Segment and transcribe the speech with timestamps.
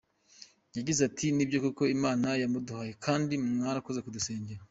[0.77, 4.59] Yagize ati” Ni byo koko Imana yamuduhaye kandi mwarakoze kudusengera…”.